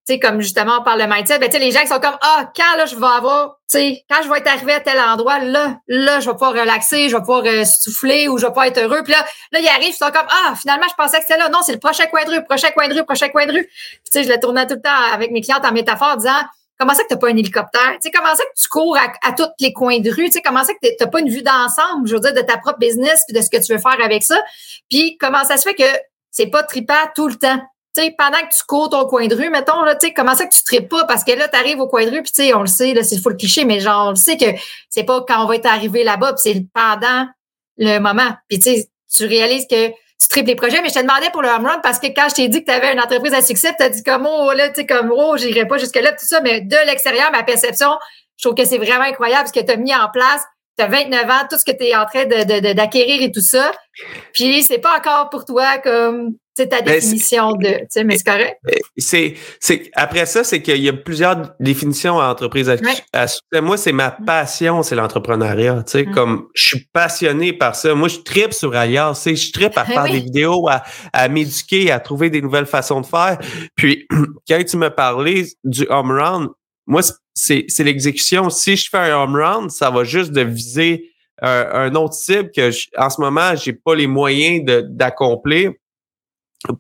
[0.09, 2.01] tu sais, comme justement, on parle de mindset, ben, tu sais, les gens qui sont
[2.01, 4.81] comme, ah, quand là, je vais avoir, tu sais, quand je vais être arrivé à
[4.81, 8.47] tel endroit, là, là, je vais pouvoir relaxer, je vais pouvoir euh, souffler ou je
[8.47, 9.03] vais pouvoir être heureux.
[9.05, 11.51] Puis là, là, ils arrivent, ils sont comme, ah, finalement, je pensais que c'était là.
[11.51, 13.65] Non, c'est le prochain coin de rue, prochain coin de rue, prochain coin de rue.
[13.65, 16.41] Puis, tu sais, je le tournais tout le temps avec mes clientes en métaphore, disant,
[16.79, 17.93] Comment ça que t'as pas un hélicoptère?
[17.95, 20.27] Tu sais, comment ça que tu cours à, à tous les coins de rue?
[20.27, 22.57] Tu sais, comment ça que t'as pas une vue d'ensemble, je veux dire, de ta
[22.59, 24.41] propre business puis de ce que tu veux faire avec ça?
[24.89, 25.99] Puis comment ça se fait que
[26.31, 27.59] c'est pas trippant tout le temps?
[27.97, 30.35] Tu sais, pendant que tu cours ton coin de rue, mettons, là, tu sais, comment
[30.35, 31.05] ça que tu tripes pas?
[31.05, 32.95] Parce que là, tu arrives au coin de rue, puis tu sais, on le sait,
[32.95, 34.47] là, c'est fou le cliché, mais genre, on le sait que
[34.89, 37.27] c'est pas quand on va être arrivé là-bas, puis c'est pendant
[37.77, 38.31] le moment.
[38.49, 38.71] Puis tu
[39.15, 41.79] tu réalises que tu triples les projets, mais je te demandais pour le home run
[41.83, 43.89] parce que quand je t'ai dit que tu avais une entreprise à succès, tu as
[43.89, 46.77] dit comme oh là, tu sais, comme oh, j'irai pas jusque-là, tout ça, mais de
[46.87, 47.91] l'extérieur, ma perception,
[48.37, 50.43] je trouve que c'est vraiment incroyable ce que tu as mis en place.
[50.79, 53.41] Tu as 29 ans, tout ce que tu es en train de, d'acquérir et tout
[53.41, 53.73] ça.
[54.33, 58.17] Puis c'est pas encore pour toi comme c'est ta ben, définition de, tu sais, mais
[58.17, 58.57] c'est correct.
[58.97, 63.93] C'est, c'est, après ça, c'est qu'il y a plusieurs définitions à entreprise à, Moi, c'est
[63.93, 65.85] ma passion, c'est l'entrepreneuriat.
[65.87, 66.15] Tu sais, mm.
[66.15, 67.95] comme je suis passionné par ça.
[67.95, 69.15] Moi, je tripe sur ailleurs.
[69.15, 72.67] Tu sais, je tripe à faire des vidéos, à, à m'éduquer, à trouver des nouvelles
[72.67, 73.39] façons de faire.
[73.77, 74.09] Puis,
[74.49, 76.49] quand tu me parlais du home run,
[76.89, 77.03] moi,
[77.35, 78.51] c'est, l'exécution.
[78.51, 82.51] Si je fais un home run, ça va juste de viser un, un autre cible
[82.51, 85.73] que en ce moment, j'ai pas les moyens de, d'accomplir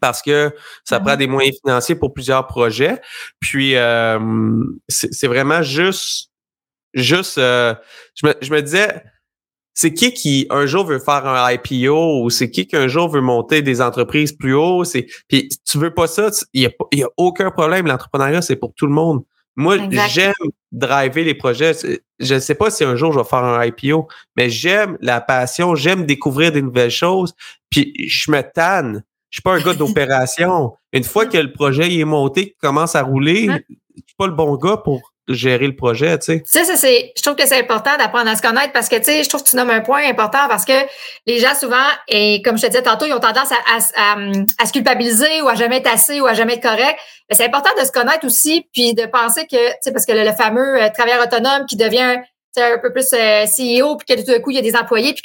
[0.00, 1.16] parce que ça prend mm-hmm.
[1.18, 3.00] des moyens financiers pour plusieurs projets.
[3.38, 4.18] Puis euh,
[4.88, 6.30] c'est vraiment juste,
[6.94, 7.74] juste, euh,
[8.14, 9.04] je, me, je me disais,
[9.74, 13.08] c'est qui qui un jour veut faire un IPO ou c'est qui qui un jour
[13.08, 14.82] veut monter des entreprises plus haut?
[14.84, 17.86] C'est puis tu veux pas ça, il y a, y a aucun problème.
[17.86, 19.22] L'entrepreneuriat c'est pour tout le monde.
[19.58, 19.76] Moi,
[20.08, 20.32] j'aime
[20.72, 21.72] driver les projets.
[22.20, 25.20] Je ne sais pas si un jour je vais faire un IPO, mais j'aime la
[25.20, 27.34] passion, j'aime découvrir des nouvelles choses.
[27.68, 30.74] Puis je me tanne je suis pas un gars d'opération.
[30.92, 34.32] Une fois que le projet est monté, qu'il commence à rouler, je suis pas le
[34.32, 36.64] bon gars pour gérer le projet, tu sais.
[36.64, 39.22] Ça, c'est, je trouve que c'est important d'apprendre à se connaître parce que, tu sais,
[39.22, 40.72] je trouve que tu nommes un point important parce que
[41.26, 41.76] les gens, souvent,
[42.08, 45.54] et comme je te disais tantôt, ils ont tendance à, à, se culpabiliser ou à
[45.54, 46.98] jamais être assez ou à jamais être correct.
[47.28, 50.12] Mais c'est important de se connaître aussi puis de penser que, tu sais, parce que
[50.12, 52.16] le, fameux euh, travailleur autonome qui devient
[52.56, 55.14] un peu plus euh, CEO puis que tout d'un coup, il y a des employés
[55.14, 55.22] puis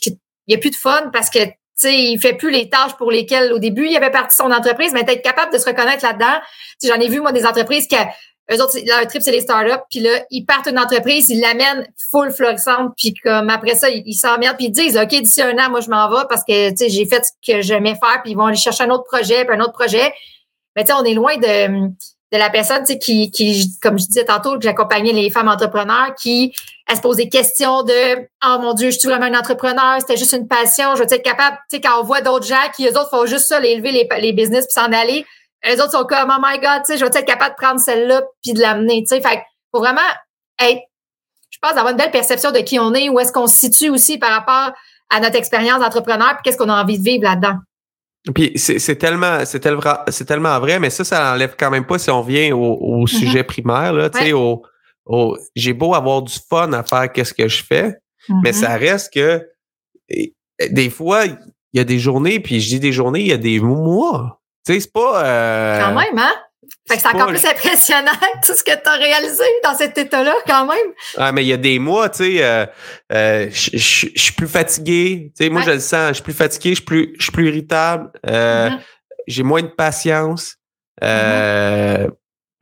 [0.00, 0.16] qu'il
[0.48, 1.38] n'y a plus de fun parce que
[1.82, 4.92] sais, il fait plus les tâches pour lesquelles au début il avait parti son entreprise,
[4.92, 6.40] mais d'être capable de se reconnaître là-dedans.
[6.82, 7.96] J'en ai vu moi des entreprises qui
[8.52, 9.82] eux autres, leur trip, c'est les startups.
[9.90, 12.92] Puis là, ils partent une entreprise, ils l'amènent full florissante.
[12.96, 14.56] Puis comme après ça, ils s'emmerdent.
[14.56, 16.88] Puis ils disent, OK, d'ici un an, moi, je m'en vais parce que, tu sais,
[16.88, 18.20] j'ai fait ce que j'aimais faire.
[18.22, 20.12] Puis ils vont aller chercher un autre projet, puis un autre projet.
[20.76, 21.88] Mais tu sais, on est loin de,
[22.32, 26.54] de la personne qui, qui, comme je disais tantôt, que j'accompagnais les femmes entrepreneurs qui
[26.88, 30.16] elles se posent des questions de Oh mon Dieu, je suis vraiment un entrepreneur, c'était
[30.16, 32.86] juste une passion, je veux être capable, tu sais, quand on voit d'autres gens qui
[32.86, 35.24] eux autres font juste ça, élever les, les business puis s'en aller,
[35.64, 37.80] les autres sont comme Oh my God, tu sais, je veux être capable de prendre
[37.80, 39.02] celle-là puis de l'amener.
[39.02, 40.00] Tu sais, fait faut vraiment
[40.60, 40.82] être,
[41.50, 43.88] je pense, avoir une belle perception de qui on est, où est-ce qu'on se situe
[43.88, 44.72] aussi par rapport
[45.10, 47.58] à notre expérience d'entrepreneur, puis qu'est-ce qu'on a envie de vivre là-dedans.
[48.34, 51.98] Puis c'est tellement, c'est tellement, c'est tellement vrai, mais ça, ça n'enlève quand même pas
[51.98, 53.18] si on vient au, mm-hmm.
[53.18, 54.62] sujet primaire, là, tu sais, au,
[55.04, 57.96] au j'ai beau avoir du fun à faire qu'est-ce que je fais,
[58.42, 58.52] mais mm-hmm.
[58.52, 59.44] ça reste que
[60.70, 61.36] des fois, il
[61.74, 64.41] y a des journées, puis je dis des journées, il y a des mois.
[64.64, 65.24] Tu sais, c'est pas.
[65.24, 66.34] Euh, quand même, hein?
[66.88, 68.10] Fait que c'est encore plus impressionnant
[68.46, 70.92] tout ce que tu as réalisé dans cet état-là, quand même.
[71.16, 72.66] Ah, mais il y a des mois, tu sais, euh,
[73.12, 75.32] euh, je suis plus fatigué.
[75.36, 78.10] Tu sais, moi, je le sens, je suis plus fatigué, je suis plus, plus irritable,
[78.28, 78.78] euh, mm-hmm.
[79.28, 80.56] j'ai moins de patience.
[81.00, 82.10] Ben,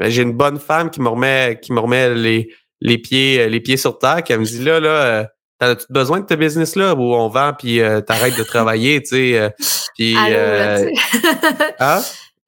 [0.09, 3.77] j'ai une bonne femme qui me remet, qui me remet les, les pieds, les pieds
[3.77, 5.29] sur terre, qui me dit là, là,
[5.61, 9.09] t'as tu besoin de ta business là où on vend puis t'arrêtes de travailler, tu
[9.09, 9.53] sais,
[9.95, 10.17] puis.
[11.79, 12.01] hein?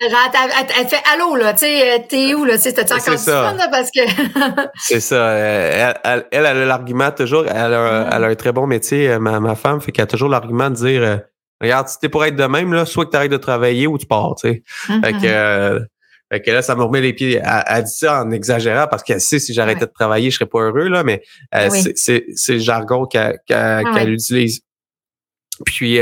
[0.02, 3.22] elle, fait allô, là, tu sais, euh, t'es où, là, tu sais, t'as-tu encore du
[3.22, 4.00] fun, là, parce que.
[4.78, 5.32] c'est ça.
[5.32, 9.18] Elle, elle, elle, a l'argument toujours, elle a, elle a, un très bon métier, euh,
[9.18, 11.16] ma, ma femme, fait qu'elle a toujours l'argument de dire, euh,
[11.60, 14.06] regarde, si t'es pour être de même, là, soit que t'arrêtes de travailler ou tu
[14.06, 14.62] pars, tu sais.
[15.02, 15.80] Fait que,
[16.32, 17.42] fait que là, ça me remet les pieds.
[17.44, 20.60] Elle, dit ça en exagérant parce qu'elle sait si j'arrêtais de travailler, je serais pas
[20.60, 21.22] heureux, là, mais
[21.94, 24.62] c'est le jargon qu'elle qu'elle utilise.
[25.66, 26.00] Puis,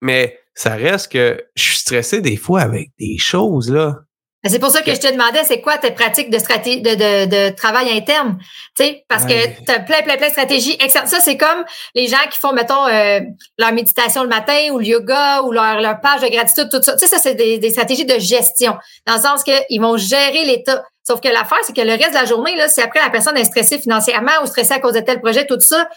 [0.00, 4.04] mais ça reste que je suis stressé des fois avec des choses, là.
[4.44, 7.26] C'est pour ça que je te demandais, c'est quoi tes pratiques de stratégie de, de,
[7.26, 8.38] de travail interne?
[8.76, 9.32] sais, parce que
[9.64, 10.78] tu as plein, plein, plein de stratégies.
[10.88, 11.64] Ça, c'est comme
[11.96, 13.18] les gens qui font, mettons, euh,
[13.58, 16.92] leur méditation le matin ou le yoga ou leur, leur page de gratitude, tout ça.
[16.92, 18.76] Tu sais, ça, c'est des, des, stratégies de gestion.
[19.06, 20.84] Dans le sens qu'ils vont gérer l'état.
[21.04, 23.36] Sauf que l'affaire, c'est que le reste de la journée, là, si après la personne
[23.36, 25.88] est stressée financièrement ou stressée à cause de tel projet, tout ça,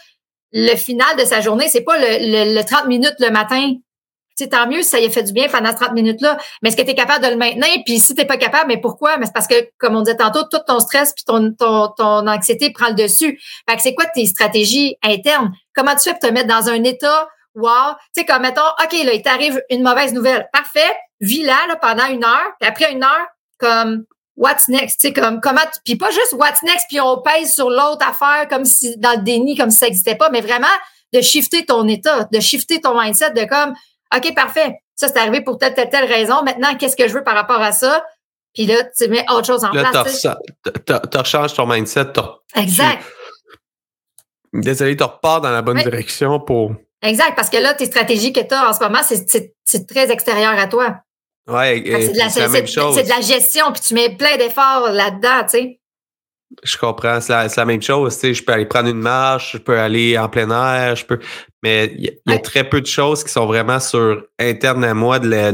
[0.52, 3.74] le final de sa journée, c'est pas le, le 30 minutes le matin
[4.48, 6.38] tant mieux si ça y a fait du bien pendant 30 minutes-là.
[6.62, 7.82] Mais est-ce que tu es capable de le maintenir?
[7.84, 9.16] Puis si tu pas capable, mais pourquoi?
[9.18, 12.26] Mais c'est parce que, comme on disait tantôt, tout ton stress puis ton, ton, ton
[12.26, 13.40] anxiété prend le dessus.
[13.68, 15.52] Fait que c'est quoi tes stratégies internes?
[15.74, 17.94] Comment tu fais pour te mettre dans un état wow?
[18.14, 20.48] Tu sais, comme mettons, OK, là, il t'arrive une mauvaise nouvelle.
[20.52, 20.96] Parfait.
[21.20, 22.52] Vis-la là, pendant une heure.
[22.60, 23.26] Puis après une heure,
[23.58, 24.04] comme
[24.36, 25.00] what's next?
[25.00, 28.48] Tu sais, comme comment Puis pas juste what's next, puis on pèse sur l'autre affaire
[28.48, 30.66] comme si dans le déni, comme si ça n'existait pas, mais vraiment
[31.12, 33.74] de shifter ton état, de shifter ton mindset de comme
[34.14, 34.74] OK, parfait.
[34.94, 36.42] Ça, c'est arrivé pour telle, telle, telle raison.
[36.42, 38.04] Maintenant, qu'est-ce que je veux par rapport à ça?
[38.54, 40.24] Puis là, tu mets autre chose en place.
[40.24, 40.36] Là,
[41.10, 42.12] tu rechanges ton mindset.
[42.54, 43.02] Exact.
[44.52, 46.72] désolé, tu repars dans la bonne direction pour.
[47.02, 50.58] Exact, parce que là, tes stratégies que tu as en ce moment, c'est très extérieur
[50.58, 50.96] à toi.
[51.48, 52.94] Oui, c'est la, même chose.
[52.94, 55.80] C'est de la gestion, puis tu mets plein d'efforts là-dedans, tu sais.
[56.62, 58.14] Je comprends, c'est la, même chose.
[58.14, 61.04] Tu sais, je peux aller prendre une marche, je peux aller en plein air, je
[61.04, 61.18] peux.
[61.62, 65.20] Mais il y, a très peu de choses qui sont vraiment sur interne à moi
[65.20, 65.52] de la,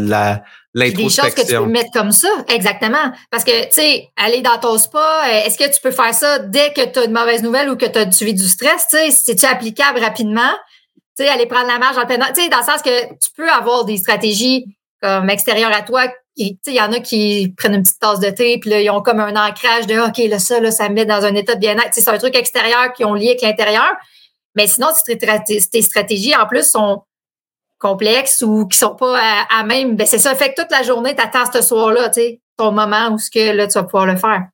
[0.74, 1.04] l'introspection.
[1.04, 3.12] Des choses que tu peux mettre comme ça, exactement.
[3.30, 6.38] Parce que, tu sais, aller dans ton spa, euh, est-ce que tu peux faire ça
[6.38, 8.86] dès que tu as une mauvaise nouvelle ou que tu as vis du stress?
[8.90, 10.52] Tu sais, c'est-tu applicable rapidement?
[11.18, 12.32] Tu sais, aller prendre la marche en air.
[12.34, 14.64] Tu sais, dans le sens que tu peux avoir des stratégies
[15.02, 18.58] comme extérieures à toi il y en a qui prennent une petite tasse de thé,
[18.58, 21.04] puis là, ils ont comme un ancrage de OK, là, ça, là, ça me met
[21.04, 21.90] dans un état de bien-être.
[21.92, 23.92] C'est un truc extérieur qui ont lié avec l'intérieur.
[24.54, 25.16] Mais sinon, si
[25.70, 27.02] tes stratégies, en plus, sont
[27.78, 30.34] complexes ou qui sont pas à, même, ben c'est ça.
[30.34, 33.30] Fait que toute la journée, tu attends ce soir-là, tu sais, ton moment où ce
[33.30, 34.48] que là, tu vas pouvoir le faire.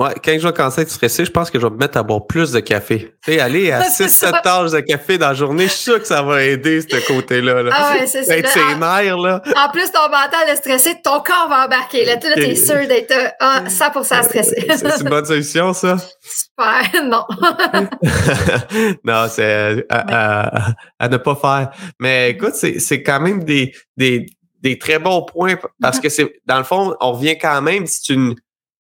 [0.00, 1.98] Ouais, quand je vais commencer à être stressé, je pense que je vais me mettre
[1.98, 3.12] à boire plus de café.
[3.22, 6.06] Tu sais, aller à 6-7 tasses de café dans la journée, je suis sûr que
[6.06, 7.62] ça va aider ce côté-là.
[7.62, 7.70] Là.
[7.74, 8.38] Ah ouais, c'est ça.
[8.38, 9.42] Être ses nerfs, là.
[9.54, 12.06] En plus, ton mental est stressé, ton corps va embarquer.
[12.06, 14.66] Là, tu es sûr d'être ah, 100% stressé.
[14.74, 15.98] c'est une bonne solution, ça?
[16.22, 17.26] Super, non.
[19.04, 21.72] non, c'est à, à, ne pas faire.
[21.98, 24.24] Mais écoute, c'est quand même des, des,
[24.62, 26.00] des très bons points parce mm-hmm.
[26.00, 28.34] que c'est, dans le fond, on revient quand même, c'est une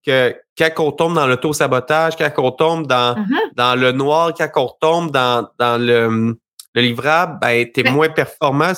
[0.06, 3.54] que quand on tombe dans l'auto-sabotage, quand on tombe dans, mm-hmm.
[3.56, 6.36] dans le noir, quand on tombe dans, dans le,
[6.74, 8.72] le livrable, ben, tu es moins performant.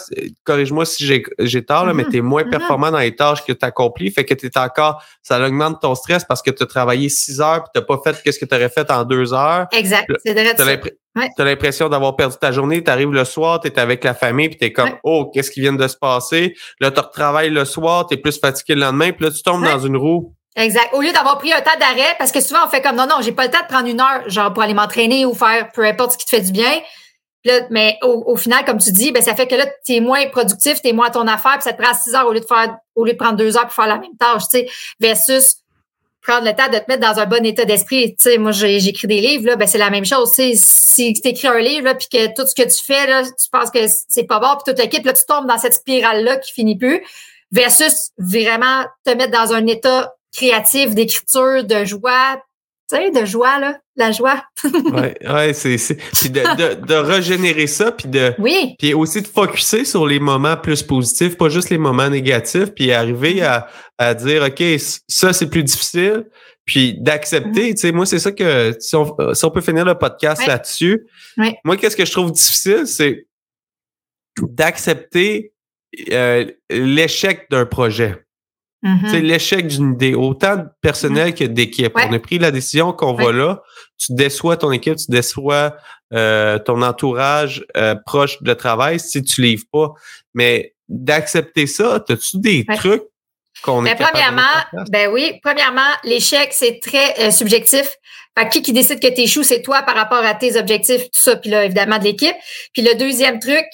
[0.45, 1.05] Corrige-moi si
[1.39, 2.11] j'ai tort, là, mais mm-hmm.
[2.11, 2.51] tu es moins mm-hmm.
[2.51, 4.11] performant dans les tâches que tu accomplis.
[4.11, 7.41] Fait que tu es encore, ça augmente ton stress parce que tu as travaillé six
[7.41, 9.67] heures et tu pas fait ce que tu aurais fait en deux heures.
[9.73, 10.11] Exact.
[10.25, 14.15] Tu as l'impression d'avoir perdu ta journée, tu arrives le soir, tu es avec la
[14.15, 16.55] famille, puis tu es comme Oh, qu'est-ce qui vient de se passer?
[16.81, 19.65] Là, tu retravailles le soir, tu es plus fatigué le lendemain, puis là, tu tombes
[19.65, 20.93] dans une roue Exact.
[20.93, 23.17] Au lieu d'avoir pris un temps d'arrêt, parce que souvent on fait comme non, non,
[23.21, 25.85] j'ai pas le temps de prendre une heure, genre pour aller m'entraîner ou faire peu
[25.85, 26.81] importe ce qui te fait du bien.
[27.45, 30.27] Là, mais au, final, comme tu dis, ben, ça fait que là, tu es moins
[30.27, 32.41] productif, tu es moins à ton affaire, puis ça te prend six heures au lieu
[32.41, 34.69] de faire, au lieu de prendre deux heures pour faire la même tâche, tu sais,
[34.99, 35.59] versus
[36.21, 38.17] prendre le temps de te mettre dans un bon état d'esprit.
[38.17, 40.33] Tu sais, moi, j'écris des livres, là, ben, c'est la même chose.
[40.33, 43.49] Tu si tu écris un livre, puis que tout ce que tu fais, là, tu
[43.53, 46.53] penses que c'est pas bon, puis toute l'équipe, là, tu tombes dans cette spirale-là qui
[46.53, 47.03] finit plus,
[47.53, 52.41] versus vraiment te mettre dans un état créatif, d'écriture, de joie.
[52.91, 54.43] Tu sais, de joie, là, la joie.
[54.65, 55.77] oui, ouais, c'est.
[55.77, 58.33] Puis de, de, de, régénérer ça, puis de.
[58.39, 58.77] Oui.
[58.79, 62.91] Puis aussi de focuser sur les moments plus positifs, pas juste les moments négatifs, puis
[62.93, 63.45] arriver mm-hmm.
[63.45, 64.63] à, à dire, OK,
[65.07, 66.25] ça, c'est plus difficile,
[66.65, 67.73] puis d'accepter.
[67.73, 67.75] Mm-hmm.
[67.75, 68.75] Tu sais, moi, c'est ça que.
[68.81, 71.07] Si on, si on peut finir le podcast là-dessus,
[71.65, 73.27] moi, qu'est-ce que je trouve difficile, c'est
[74.41, 75.53] d'accepter
[76.11, 78.25] euh, l'échec d'un projet.
[78.85, 79.21] C'est mm-hmm.
[79.23, 81.93] l'échec d'une idée, autant personnel que d'équipe.
[81.97, 83.63] On a pris la décision qu'on va là.
[83.99, 85.75] Tu déçois ton équipe, tu déçois
[86.15, 89.95] euh, ton entourage euh, proche de travail si tu livres pas.
[90.33, 93.03] Mais d'accepter ça, as-tu des trucs
[93.63, 97.97] qu'on est ben, Premièrement, ben oui, premièrement, l'échec, c'est très euh, subjectif.
[98.39, 101.21] Fait qui qui décide que tu échoues, c'est toi par rapport à tes objectifs, tout
[101.21, 102.37] ça, puis là, évidemment, de l'équipe.
[102.73, 103.65] Puis le deuxième truc,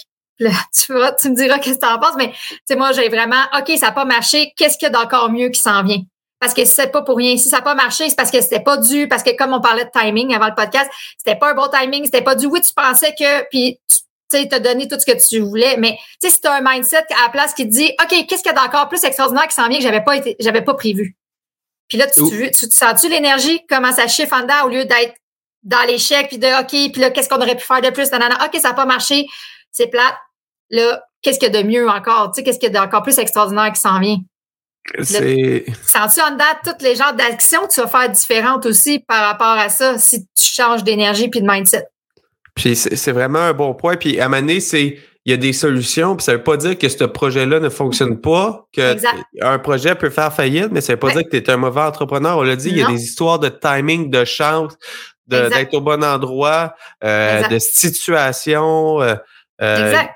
[0.40, 2.32] Là, tu, tu me diras qu'est-ce que tu en penses, mais
[2.76, 5.60] moi, j'ai vraiment, OK, ça n'a pas marché, qu'est-ce qu'il y a d'encore mieux qui
[5.60, 6.02] s'en vient?
[6.40, 7.36] Parce que c'est pas pour rien.
[7.36, 9.60] Si ça n'a pas marché, c'est parce que c'était pas dû, parce que comme on
[9.60, 12.46] parlait de timing avant le podcast, c'était pas un bon timing, c'était pas dû.
[12.46, 13.80] Oui, tu pensais que, puis
[14.30, 16.60] tu as donné tout ce que tu voulais, mais tu sais, si tu as un
[16.60, 19.46] mindset à la place qui te dit, OK, qu'est-ce qu'il y a d'encore plus extraordinaire
[19.46, 21.16] qui s'en vient que j'avais pas été, j'avais pas prévu?
[21.88, 25.14] Puis là, tu, tu, tu, sens-tu l'énergie, comment ça chiffre en dedans au lieu d'être
[25.62, 28.04] dans l'échec, puis de OK, puis là, qu'est-ce qu'on aurait pu faire de plus?
[28.12, 29.26] OK, ça n'a pas marché,
[29.74, 30.14] c'est plate
[30.70, 32.32] là, qu'est-ce qu'il y a de mieux encore?
[32.32, 34.16] Tu sais, qu'est-ce qu'il y a d'encore plus extraordinaire qui s'en vient?
[35.02, 35.64] C'est.
[35.82, 39.46] Sens-tu en dedans toutes les genres d'actions que tu vas faire différentes aussi par rapport
[39.58, 41.86] à ça si tu changes d'énergie puis de mindset?
[42.54, 43.96] Puis c'est vraiment un bon point.
[43.96, 46.86] Puis à Mané, c'est il y a des solutions, puis ça veut pas dire que
[46.86, 49.16] ce projet-là ne fonctionne pas, que Exact.
[49.40, 51.14] un projet peut faire faillite, mais ça veut pas Ouais.
[51.14, 52.36] dire que tu es un mauvais entrepreneur.
[52.36, 54.74] On l'a dit, il y a des histoires de timing, de chance,
[55.26, 59.00] d'être au bon endroit, euh, de situation.
[59.00, 59.14] euh,
[59.60, 60.10] Exact.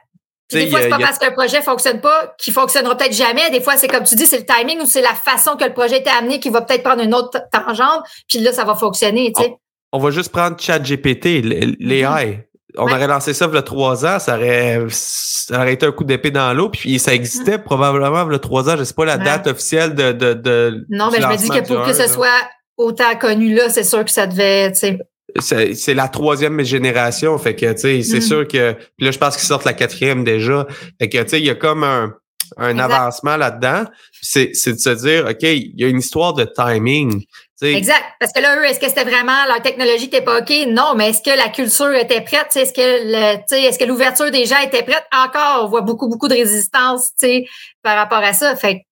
[0.50, 3.14] tu Puis des fois, c'est pas a- parce qu'un projet fonctionne pas qu'il fonctionnera peut-être
[3.14, 3.50] jamais.
[3.50, 5.72] Des fois, c'est comme tu dis, c'est le timing ou c'est la façon que le
[5.72, 8.02] projet était amené qui va peut-être prendre une autre tangente.
[8.28, 9.54] Puis là, ça va fonctionner, tu sais.
[9.92, 12.44] on va juste prendre ChatGPT, l- l'AI.
[12.76, 12.92] On Ouais.
[12.92, 16.04] aurait lancé ça il y a trois ans, ça aurait, ça aurait été un coup
[16.04, 18.76] d'épée dans l'eau, puis ça existait probablement il y a trois ans.
[18.76, 19.24] Je sais pas la Ouais.
[19.24, 20.12] date officielle de.
[20.12, 22.08] de, de Non, mais je me dis que pour que ce là.
[22.08, 24.98] soit autant connu là, c'est sûr que ça devait, tu sais.
[25.40, 28.20] C'est c'est la troisième génération, fait que tu sais, c'est Mhm.
[28.22, 28.72] sûr que.
[28.96, 30.66] Puis là, je pense qu'ils sortent la quatrième déjà.
[30.98, 32.14] Fait que tu sais, il y a comme un,
[32.56, 32.90] un Exact.
[32.92, 33.84] avancement là-dedans.
[34.22, 37.22] C'est c'est de se dire, OK, il y a une histoire de timing.
[37.60, 38.04] Exact.
[38.20, 40.52] Parce que là, eux, est-ce que c'était vraiment leur technologie n'était pas OK?
[40.68, 42.56] Non, mais est-ce que la culture était prête?
[42.56, 45.04] Est-ce que le, tu sais, est-ce que l'ouverture des gens était prête?
[45.12, 47.44] Encore, on voit beaucoup, beaucoup de résistance, tu sais,
[47.82, 48.54] par rapport à ça.
[48.54, 48.82] Fait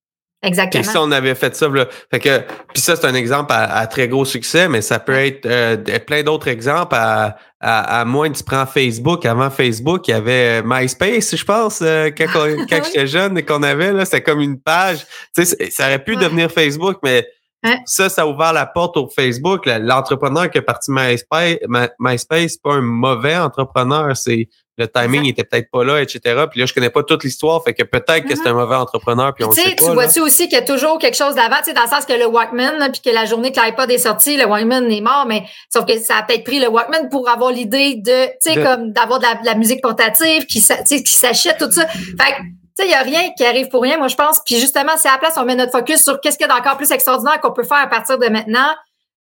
[0.47, 0.85] que, exactement.
[0.85, 2.39] si on avait fait ça, là, fait que,
[2.73, 5.77] puis ça, c'est un exemple à, à très gros succès, mais ça peut être euh,
[6.07, 9.25] plein d'autres exemples à, à, à moins tu prends Facebook.
[9.27, 12.83] Avant Facebook, il y avait MySpace, je pense, euh, quand, quand Oui.
[12.87, 14.99] j'étais jeune et qu'on avait, là, c'était comme une page.
[15.35, 16.23] Tu sais, ça aurait pu Ouais.
[16.25, 17.27] devenir Facebook, mais
[17.65, 17.79] Ouais.
[17.87, 19.63] ça, ça a ouvert la porte au Facebook.
[19.67, 25.21] L'entrepreneur qui est parti MySpace, My- MySpace, c'est pas un mauvais entrepreneur, c'est le timing
[25.23, 25.31] Exact.
[25.31, 26.21] était peut-être pas là, etc.
[26.51, 29.35] Puis là, je connais pas toute l'histoire, fait que peut-être que c'est un mauvais entrepreneur,
[29.35, 29.87] puis on sait pas.
[29.87, 32.05] tu vois-tu aussi qu'il y a toujours quelque chose d'avant, tu sais, dans le sens
[32.05, 35.01] que le Walkman, là, puis que la journée que l'iPod est sorti, le Walkman est
[35.01, 38.33] mort, mais sauf que ça a peut-être pris le Walkman pour avoir l'idée de, tu
[38.53, 41.87] sais, De- comme d'avoir de la, de la musique portative qui, qui s'achète, tout ça.
[41.89, 42.43] Fait que,
[42.79, 44.41] tu sais, il n'y a rien qui arrive pour rien, moi, je pense.
[44.45, 46.55] Puis justement, c'est à la place, on met notre focus sur qu'est-ce qu'il y a
[46.55, 48.69] d'encore plus extraordinaire qu'on peut faire à partir de maintenant.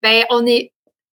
[0.02, 0.72] Ben, on est,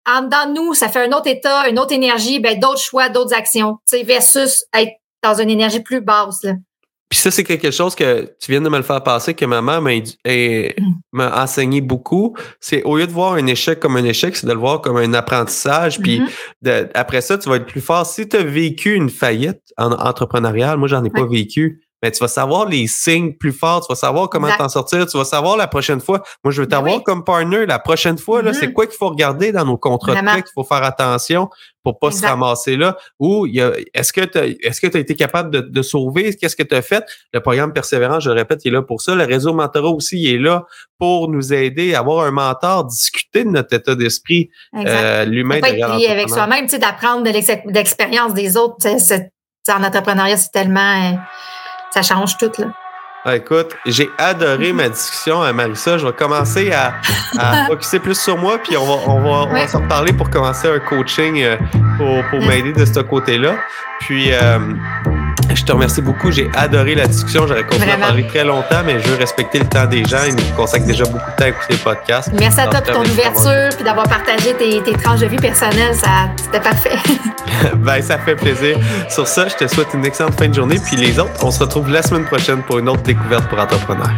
[0.08, 3.10] en dedans de nous, ça fait un autre état, une autre énergie, ben, d'autres choix,
[3.10, 4.92] d'autres actions, tu sais, versus être
[5.24, 6.54] dans une énergie plus basse, là.
[7.08, 9.80] Puis ça, c'est quelque chose que tu viens de me le faire passer, que maman
[9.80, 10.74] m'a Mm.
[11.14, 12.36] m'a enseigné beaucoup.
[12.60, 14.98] C'est au lieu de voir un échec comme un échec, c'est de le voir comme
[14.98, 16.00] un apprentissage.
[16.00, 16.28] Puis Mhm.
[16.64, 18.06] de- après ça, tu vas être plus fort.
[18.06, 21.85] Si tu as vécu une faillite en, entrepreneuriale, moi, j'en ai pas vécu.
[22.06, 25.18] Mais tu vas savoir les signes plus forts, tu vas savoir comment t'en sortir, tu
[25.18, 26.22] vas savoir la prochaine fois.
[26.44, 27.04] Moi, je veux Ben t'avoir oui.
[27.04, 28.44] comme partner la prochaine fois.
[28.44, 28.54] là.
[28.54, 31.50] C'est quoi qu'il faut regarder dans nos contrats de qu'il faut faire attention
[31.84, 32.96] pour pas se ramasser là?
[33.20, 35.82] Ou il y a- est-ce que tu est-ce que tu as été capable de, de
[35.82, 36.36] sauver?
[36.36, 37.04] Qu'est-ce que tu as fait?
[37.34, 39.16] Le programme Persévérance, je le répète, il est là pour ça.
[39.16, 40.66] Le réseau Mentorat aussi, il est là
[41.00, 46.12] pour nous aider à avoir un mentor, discuter de notre état d'esprit, euh, l'humain derrière
[46.12, 48.78] avec soi-même, tu sais, d'apprendre de l'ex- d'expérience des autres.
[49.68, 51.18] en entrepreneuriat, c'est tellement.
[51.96, 52.68] Euh, ça change tout, là.
[53.28, 55.98] Ah, écoute, j'ai adoré ma discussion à Marissa.
[55.98, 56.94] Je vais commencer à,
[57.40, 60.30] à focuser plus sur moi, puis on va, on va, on va s'en reparler pour
[60.30, 61.58] commencer un coaching euh,
[61.98, 63.56] pour, pour m'aider de ce côté-là.
[64.02, 64.60] Puis, euh,
[65.56, 66.32] je te remercie beaucoup.
[66.32, 67.48] J'ai adoré la discussion.
[67.48, 70.24] J'aurais continué à parler très longtemps, mais je veux respecter le temps des gens.
[70.28, 72.30] Ils nous consacrent déjà beaucoup de temps à écouter le podcast.
[72.38, 75.96] Merci à toi pour ton ouverture puis d'avoir partagé tes, tes tranches de vie personnelles.
[75.96, 76.98] Ça, c'était parfait.
[77.76, 78.78] ben, ça fait plaisir.
[79.10, 80.78] Sur ça, je te souhaite une excellente fin de journée.
[80.84, 84.14] Puis les autres, on se retrouve la semaine prochaine pour une autre découverte pour entrepreneurs.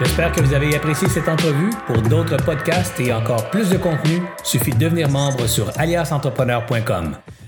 [0.00, 1.70] J'espère que vous avez apprécié cette entrevue.
[1.86, 7.14] Pour d'autres podcasts et encore plus de contenu, suffit de devenir membre sur aliasentrepreneur.com.